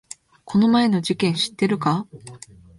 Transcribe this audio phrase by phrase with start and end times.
[0.45, 2.07] この前の事件知ってるか？